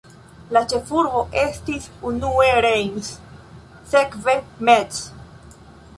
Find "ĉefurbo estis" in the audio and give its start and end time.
0.71-1.85